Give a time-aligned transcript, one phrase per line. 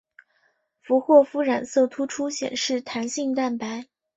[0.81, 3.85] 佛霍夫染色突出显示弹性蛋白。